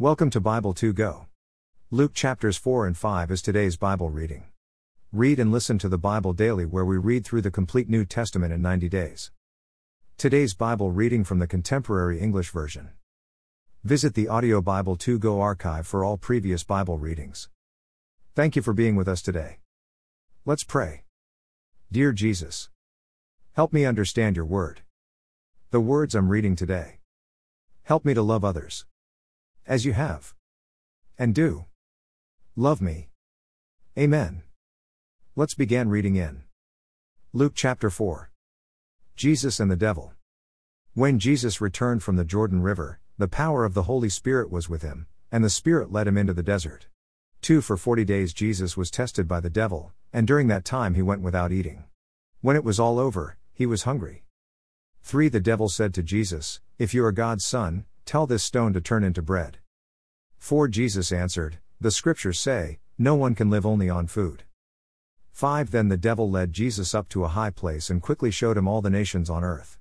[0.00, 1.26] Welcome to Bible 2 Go.
[1.90, 4.44] Luke chapters 4 and 5 is today's Bible reading.
[5.10, 8.52] Read and listen to the Bible daily, where we read through the complete New Testament
[8.52, 9.32] in 90 days.
[10.16, 12.90] Today's Bible reading from the Contemporary English Version.
[13.82, 17.48] Visit the Audio Bible 2 Go archive for all previous Bible readings.
[18.36, 19.58] Thank you for being with us today.
[20.44, 21.02] Let's pray.
[21.90, 22.70] Dear Jesus,
[23.54, 24.82] help me understand your word.
[25.72, 27.00] The words I'm reading today.
[27.82, 28.86] Help me to love others.
[29.68, 30.34] As you have.
[31.18, 31.66] And do.
[32.56, 33.10] Love me.
[33.98, 34.42] Amen.
[35.36, 36.44] Let's begin reading in
[37.34, 38.30] Luke chapter 4.
[39.14, 40.14] Jesus and the Devil.
[40.94, 44.80] When Jesus returned from the Jordan River, the power of the Holy Spirit was with
[44.80, 46.86] him, and the Spirit led him into the desert.
[47.42, 51.02] 2 For forty days Jesus was tested by the devil, and during that time he
[51.02, 51.84] went without eating.
[52.40, 54.24] When it was all over, he was hungry.
[55.02, 58.80] 3 The devil said to Jesus, If you are God's son, tell this stone to
[58.80, 59.58] turn into bread.
[60.38, 64.44] 4 Jesus answered, The scriptures say, No one can live only on food.
[65.32, 68.66] 5 Then the devil led Jesus up to a high place and quickly showed him
[68.66, 69.78] all the nations on earth.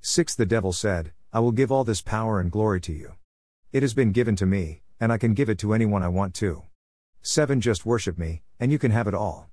[0.00, 3.12] 6 The devil said, I will give all this power and glory to you.
[3.72, 6.34] It has been given to me, and I can give it to anyone I want
[6.34, 6.64] to.
[7.22, 9.50] 7 Just worship me, and you can have it all.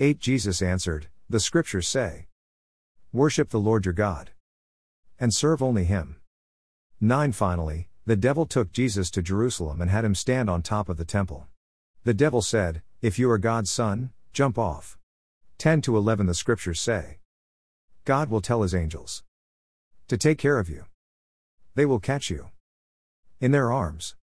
[0.00, 2.26] 8 Jesus answered, The scriptures say,
[3.10, 4.32] Worship the Lord your God.
[5.18, 6.17] And serve only him.
[7.00, 10.96] 9 Finally, the devil took Jesus to Jerusalem and had him stand on top of
[10.96, 11.46] the temple.
[12.02, 14.98] The devil said, If you are God's son, jump off.
[15.58, 17.18] 10 to 11 The scriptures say,
[18.04, 19.22] God will tell his angels
[20.08, 20.86] to take care of you.
[21.76, 22.48] They will catch you
[23.40, 24.16] in their arms,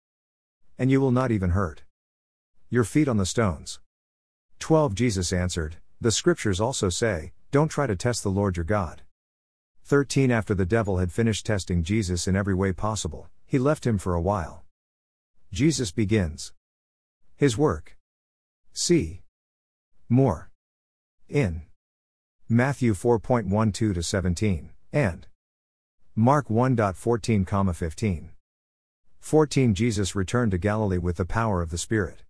[0.78, 1.84] and you will not even hurt
[2.70, 3.80] your feet on the stones.
[4.60, 9.04] 12 Jesus answered, The scriptures also say, Don't try to test the Lord your God.
[9.88, 14.00] 13 After the devil had finished testing Jesus in every way possible, he left him
[14.00, 14.66] for a while.
[15.54, 16.54] Jesus begins
[17.36, 17.96] his work.
[18.74, 19.22] See
[20.10, 20.50] more
[21.30, 21.62] in
[22.50, 25.28] Matthew 4.12 to 17 and
[26.16, 28.32] Mark 1.14, 15.
[29.20, 32.24] 14 Jesus returned to Galilee with the power of the Spirit.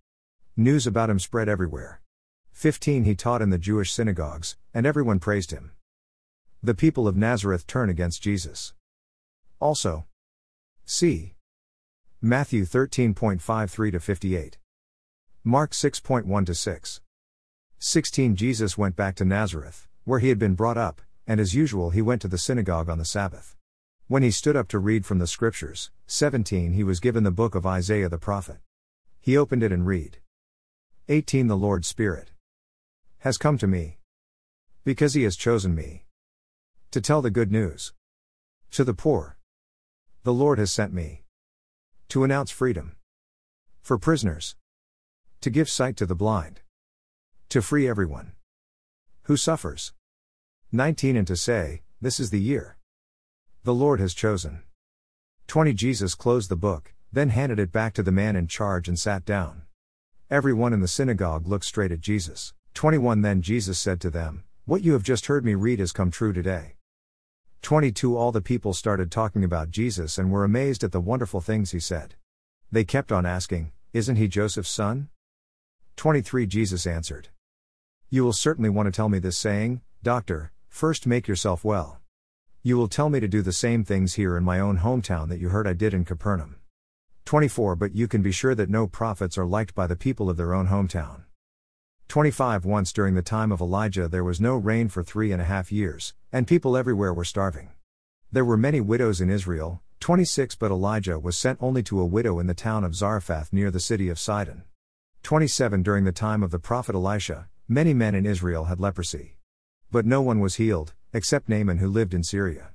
[0.58, 2.02] News about him spread everywhere.
[2.52, 5.72] 15 He taught in the Jewish synagogues, and everyone praised him.
[6.62, 8.74] The people of Nazareth turn against Jesus.
[9.60, 10.06] Also,
[10.88, 11.34] See.
[12.22, 14.58] Matthew 13.53 58.
[15.42, 17.00] Mark 6.1 6.
[17.80, 21.90] 16 Jesus went back to Nazareth, where he had been brought up, and as usual
[21.90, 23.56] he went to the synagogue on the Sabbath.
[24.06, 27.56] When he stood up to read from the scriptures, 17 he was given the book
[27.56, 28.58] of Isaiah the prophet.
[29.20, 30.18] He opened it and read.
[31.08, 32.30] 18 The Lord's Spirit
[33.18, 33.98] has come to me.
[34.84, 36.05] Because he has chosen me
[36.90, 37.92] to tell the good news
[38.70, 39.38] to the poor.
[40.22, 41.22] The Lord has sent me
[42.08, 42.96] to announce freedom
[43.82, 44.56] for prisoners,
[45.40, 46.60] to give sight to the blind,
[47.48, 48.32] to free everyone
[49.22, 49.92] who suffers.
[50.72, 52.76] 19 And to say, This is the year
[53.62, 54.62] the Lord has chosen.
[55.48, 58.96] 20 Jesus closed the book, then handed it back to the man in charge and
[58.96, 59.62] sat down.
[60.30, 62.52] Everyone in the synagogue looked straight at Jesus.
[62.74, 66.12] 21 Then Jesus said to them, What you have just heard me read has come
[66.12, 66.75] true today.
[67.66, 71.72] 22 All the people started talking about Jesus and were amazed at the wonderful things
[71.72, 72.14] he said.
[72.70, 75.08] They kept on asking, Isn't he Joseph's son?
[75.96, 77.30] 23 Jesus answered,
[78.08, 81.98] You will certainly want to tell me this, saying, Doctor, first make yourself well.
[82.62, 85.40] You will tell me to do the same things here in my own hometown that
[85.40, 86.60] you heard I did in Capernaum.
[87.24, 90.36] 24 But you can be sure that no prophets are liked by the people of
[90.36, 91.24] their own hometown.
[92.06, 95.46] 25 Once during the time of Elijah there was no rain for three and a
[95.46, 97.70] half years, and people everywhere were starving.
[98.30, 102.38] There were many widows in Israel, 26 But Elijah was sent only to a widow
[102.38, 104.64] in the town of Zarephath near the city of Sidon.
[105.22, 109.38] 27 During the time of the prophet Elisha, many men in Israel had leprosy.
[109.90, 112.72] But no one was healed, except Naaman who lived in Syria.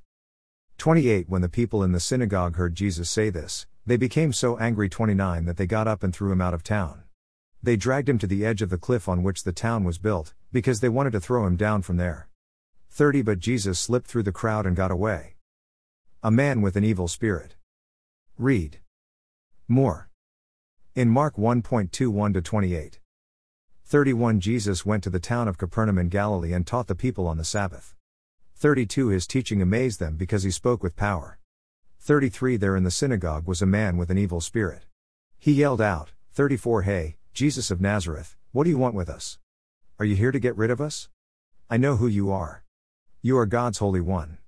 [0.80, 4.90] 28 When the people in the synagogue heard Jesus say this, they became so angry
[4.90, 7.04] 29 that they got up and threw him out of town.
[7.62, 10.34] They dragged him to the edge of the cliff on which the town was built,
[10.52, 12.28] because they wanted to throw him down from there.
[12.94, 15.36] 30 But Jesus slipped through the crowd and got away.
[16.24, 17.56] A man with an evil spirit.
[18.38, 18.80] Read.
[19.70, 20.10] More.
[20.94, 23.00] In Mark 1.21 28.
[23.86, 27.38] 31 Jesus went to the town of Capernaum in Galilee and taught the people on
[27.38, 27.96] the Sabbath.
[28.56, 31.40] 32 His teaching amazed them because he spoke with power.
[32.00, 34.86] 33 There in the synagogue was a man with an evil spirit.
[35.40, 39.40] He yelled out, 34 Hey, Jesus of Nazareth, what do you want with us?
[39.98, 41.08] Are you here to get rid of us?
[41.70, 42.66] I know who you are.
[43.24, 44.40] You are God's Holy One.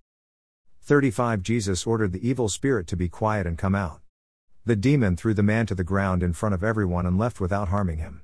[0.81, 4.01] 35 Jesus ordered the evil spirit to be quiet and come out.
[4.65, 7.67] The demon threw the man to the ground in front of everyone and left without
[7.67, 8.23] harming him.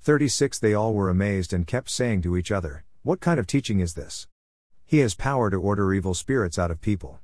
[0.00, 3.80] 36 They all were amazed and kept saying to each other, What kind of teaching
[3.80, 4.26] is this?
[4.86, 7.18] He has power to order evil spirits out of people.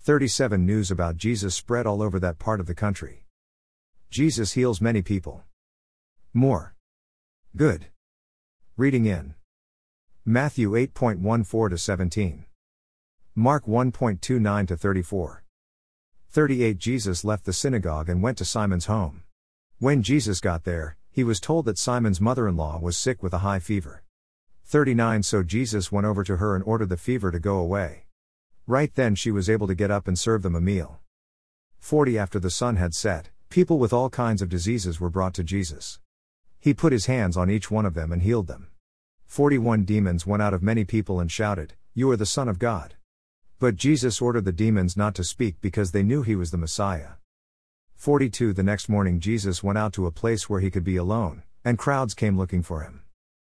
[0.00, 3.26] 37 News about Jesus spread all over that part of the country.
[4.08, 5.44] Jesus heals many people.
[6.32, 6.76] More.
[7.54, 7.88] Good.
[8.78, 9.34] Reading in
[10.26, 12.46] Matthew 8.14 to 17.
[13.34, 15.44] Mark 1.29 to 34.
[16.30, 19.24] 38 Jesus left the synagogue and went to Simon's home.
[19.80, 23.34] When Jesus got there, he was told that Simon's mother in law was sick with
[23.34, 24.02] a high fever.
[24.64, 28.06] 39 So Jesus went over to her and ordered the fever to go away.
[28.66, 31.00] Right then she was able to get up and serve them a meal.
[31.80, 35.44] 40 After the sun had set, people with all kinds of diseases were brought to
[35.44, 36.00] Jesus.
[36.58, 38.68] He put his hands on each one of them and healed them.
[39.34, 42.94] 41 Demons went out of many people and shouted, You are the Son of God.
[43.58, 47.14] But Jesus ordered the demons not to speak because they knew he was the Messiah.
[47.96, 51.42] 42 The next morning Jesus went out to a place where he could be alone,
[51.64, 53.02] and crowds came looking for him.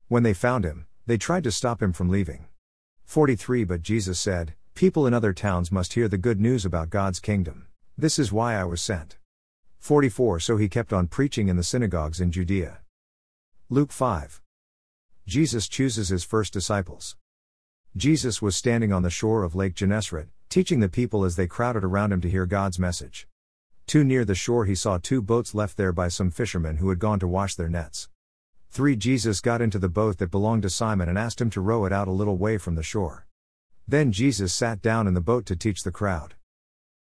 [0.06, 2.44] When they found him, they tried to stop him from leaving.
[3.04, 7.18] 43 But Jesus said, People in other towns must hear the good news about God's
[7.18, 7.66] kingdom.
[7.98, 9.16] This is why I was sent.
[9.80, 12.82] 44 So he kept on preaching in the synagogues in Judea.
[13.68, 14.42] Luke 5.
[15.26, 17.16] Jesus chooses his first disciples.
[17.96, 21.84] Jesus was standing on the shore of Lake Gennesaret, teaching the people as they crowded
[21.84, 23.28] around him to hear God's message.
[23.86, 26.98] Too near the shore, he saw two boats left there by some fishermen who had
[26.98, 28.08] gone to wash their nets.
[28.70, 28.96] 3.
[28.96, 31.92] Jesus got into the boat that belonged to Simon and asked him to row it
[31.92, 33.26] out a little way from the shore.
[33.86, 36.34] Then Jesus sat down in the boat to teach the crowd.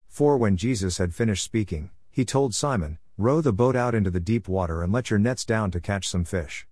[0.08, 0.38] 4.
[0.38, 4.48] When Jesus had finished speaking, he told Simon, Row the boat out into the deep
[4.48, 6.66] water and let your nets down to catch some fish.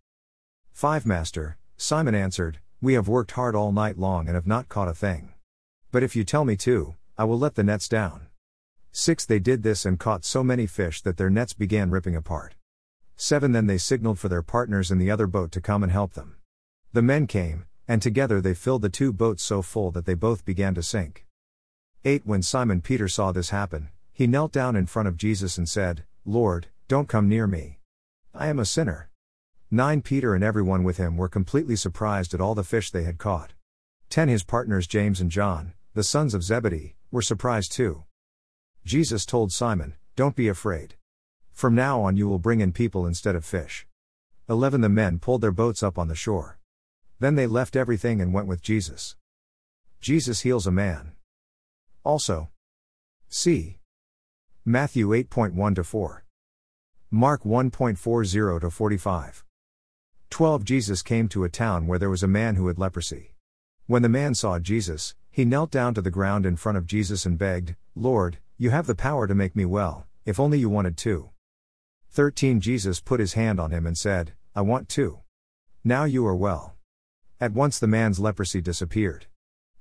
[0.76, 1.06] 5.
[1.06, 4.94] Master, Simon answered, we have worked hard all night long and have not caught a
[4.94, 5.34] thing.
[5.90, 8.28] But if you tell me to, I will let the nets down.
[8.92, 9.26] 6.
[9.26, 12.56] They did this and caught so many fish that their nets began ripping apart.
[13.16, 13.54] 7.
[13.54, 16.36] Then they signaled for their partners in the other boat to come and help them.
[16.92, 20.44] The men came, and together they filled the two boats so full that they both
[20.44, 21.26] began to sink.
[22.04, 22.26] 8.
[22.26, 26.04] When Simon Peter saw this happen, he knelt down in front of Jesus and said,
[26.26, 27.80] Lord, don't come near me.
[28.34, 29.10] I am a sinner.
[29.72, 33.18] 9 Peter and everyone with him were completely surprised at all the fish they had
[33.18, 33.54] caught.
[34.10, 38.04] 10 His partners James and John, the sons of Zebedee, were surprised too.
[38.86, 40.96] Jesus told Simon, Don't be afraid.
[41.52, 43.88] From now on you will bring in people instead of fish.
[44.48, 46.60] 11 The men pulled their boats up on the shore.
[47.20, 49.16] Then they left everything and went with Jesus.
[50.00, 51.14] Jesus heals a man.
[52.04, 52.50] Also,
[53.30, 53.80] see
[54.64, 56.24] Matthew 8.1 4.
[57.10, 59.46] Mark 1.40 45.
[60.36, 63.36] 12 Jesus came to a town where there was a man who had leprosy.
[63.88, 67.26] When the man saw Jesus, he knelt down to the ground in front of Jesus
[67.26, 70.98] and begged, Lord, you have the power to make me well, if only you wanted
[70.98, 71.30] to.
[72.10, 75.20] 13 Jesus put his hand on him and said, I want to.
[75.86, 76.76] Now you are well.
[77.40, 79.28] At once the man's leprosy disappeared.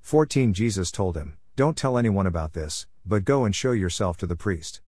[0.02, 4.26] 14 Jesus told him, Don't tell anyone about this, but go and show yourself to
[4.28, 4.82] the priest.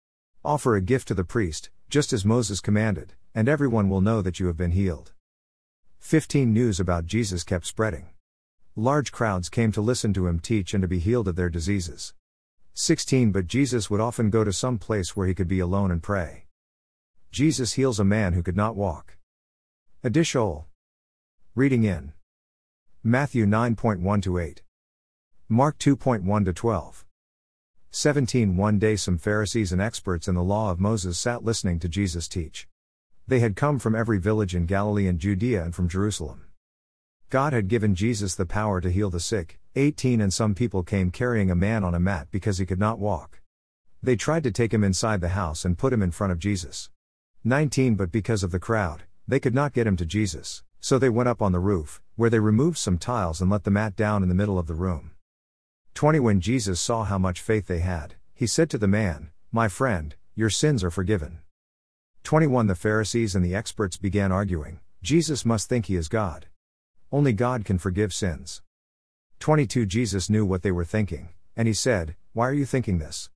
[0.44, 4.42] Offer a gift to the priest, just as Moses commanded, and everyone will know that
[4.42, 5.14] you have been healed.
[6.04, 8.10] 15 News about Jesus kept spreading.
[8.76, 12.14] Large crowds came to listen to him teach and to be healed of their diseases.
[12.74, 16.04] 16 But Jesus would often go to some place where he could be alone and
[16.04, 16.46] pray.
[17.32, 19.18] Jesus heals a man who could not walk.
[20.04, 20.68] Additional.
[21.56, 22.12] Reading in
[23.02, 24.62] Matthew 9.1 8.
[25.48, 27.06] Mark 2.1 12.
[27.92, 31.88] 17 One day some Pharisees and experts in the law of Moses sat listening to
[31.88, 32.68] Jesus teach.
[33.28, 36.44] They had come from every village in Galilee and Judea and from Jerusalem.
[37.30, 39.60] God had given Jesus the power to heal the sick.
[39.76, 43.00] 18 And some people came carrying a man on a mat because he could not
[43.00, 43.42] walk.
[44.04, 46.90] They tried to take him inside the house and put him in front of Jesus.
[47.46, 51.10] 19 But because of the crowd, they could not get him to Jesus, so they
[51.10, 54.22] went up on the roof, where they removed some tiles and let the mat down
[54.22, 55.12] in the middle of the room.
[55.94, 59.70] 20 When Jesus saw how much faith they had, he said to the man, My
[59.70, 61.40] friend, your sins are forgiven.
[62.24, 66.48] 21 The Pharisees and the experts began arguing Jesus must think he is God.
[67.12, 68.62] Only God can forgive sins.
[69.40, 73.30] 22 Jesus knew what they were thinking, and he said, Why are you thinking this?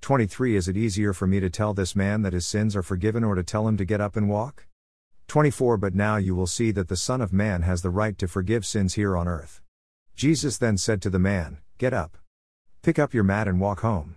[0.00, 3.22] 23 Is it easier for me to tell this man that his sins are forgiven
[3.22, 4.66] or to tell him to get up and walk?
[5.28, 8.26] 24 But now you will see that the Son of Man has the right to
[8.26, 9.62] forgive sins here on earth.
[10.16, 12.18] Jesus then said to the man, Get up.
[12.82, 14.16] Pick up your mat and walk home.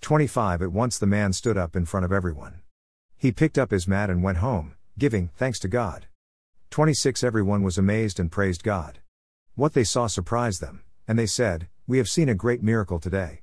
[0.00, 2.62] 25 At once the man stood up in front of everyone.
[3.18, 6.06] He picked up his mat and went home, giving thanks to God.
[6.70, 9.00] 26 Everyone was amazed and praised God.
[9.56, 13.42] What they saw surprised them, and they said, We have seen a great miracle today.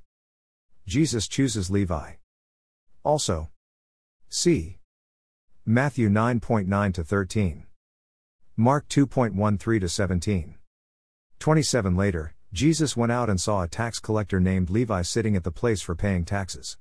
[0.86, 2.12] Jesus chooses Levi.
[3.04, 3.50] Also,
[4.30, 4.78] see
[5.66, 7.66] Matthew 9.9 to 13,
[8.56, 10.54] Mark 2.13 to 17.
[11.38, 15.50] 27 later, Jesus went out and saw a tax collector named Levi sitting at the
[15.50, 16.78] place for paying taxes.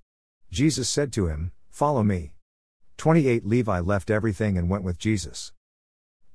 [0.50, 2.35] Jesus said to him, Follow me.
[2.98, 5.52] 28 Levi left everything and went with Jesus.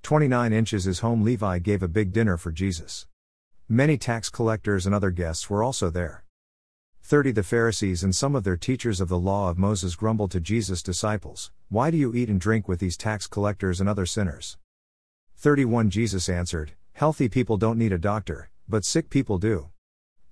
[0.02, 3.06] 29 inches his home Levi gave a big dinner for Jesus.
[3.68, 6.24] Many tax collectors and other guests were also there.
[7.02, 10.40] 30 The Pharisees and some of their teachers of the law of Moses grumbled to
[10.40, 14.58] Jesus' disciples, Why do you eat and drink with these tax collectors and other sinners?
[15.36, 19.70] 31 Jesus answered, Healthy people don't need a doctor, but sick people do.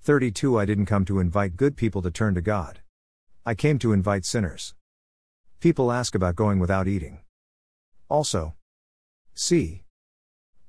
[0.03, 2.81] 32 I didn't come to invite good people to turn to God.
[3.45, 4.75] I came to invite sinners.
[5.61, 7.19] People ask about going without eating.
[8.09, 8.55] Also,
[9.35, 9.83] see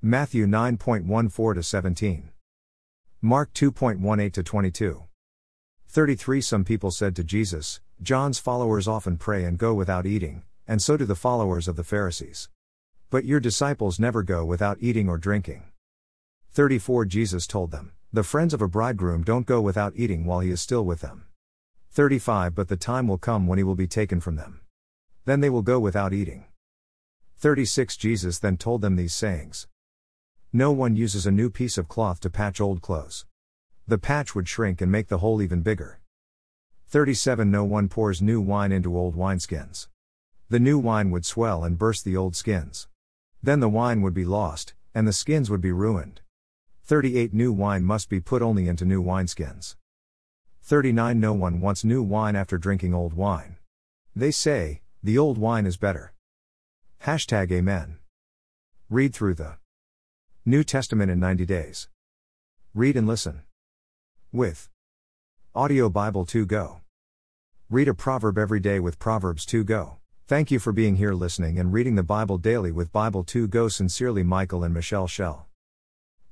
[0.01, 2.29] Matthew 9.14 to 17.
[3.21, 5.03] Mark 2.18 to 22.
[5.87, 10.81] 33 Some people said to Jesus, John's followers often pray and go without eating, and
[10.81, 12.49] so do the followers of the Pharisees.
[13.11, 15.65] But your disciples never go without eating or drinking.
[16.53, 20.49] 34 Jesus told them, The friends of a bridegroom don't go without eating while he
[20.49, 21.25] is still with them.
[21.91, 24.61] 35 But the time will come when he will be taken from them.
[25.29, 26.45] Then they will go without eating.
[27.37, 29.67] 36 Jesus then told them these sayings
[30.51, 33.27] No one uses a new piece of cloth to patch old clothes.
[33.87, 35.99] The patch would shrink and make the hole even bigger.
[36.87, 39.87] 37 No one pours new wine into old wineskins.
[40.49, 42.87] The new wine would swell and burst the old skins.
[43.43, 46.21] Then the wine would be lost, and the skins would be ruined.
[46.85, 49.75] 38 New wine must be put only into new wineskins.
[50.63, 53.57] 39 No one wants new wine after drinking old wine.
[54.15, 56.11] They say, the old wine is better.
[57.03, 57.99] Hashtag Amen.
[58.89, 59.55] Read through the
[60.45, 61.87] New Testament in 90 days.
[62.73, 63.43] Read and listen.
[64.33, 64.69] With
[65.55, 66.81] Audio Bible 2 Go.
[67.69, 69.99] Read a proverb every day with Proverbs 2 Go.
[70.27, 73.69] Thank you for being here listening and reading the Bible daily with Bible 2 Go.
[73.69, 75.47] Sincerely, Michael and Michelle Shell.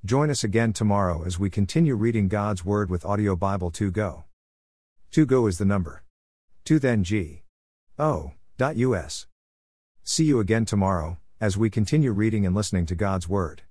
[0.04, 4.26] Join us again tomorrow as we continue reading God's Word with Audio Bible 2 Go.
[5.12, 6.04] 2 Go is the number.
[6.66, 7.44] 2 then G.
[7.98, 8.34] O.
[8.78, 9.28] US.
[10.04, 13.62] See you again tomorrow as we continue reading and listening to God's Word.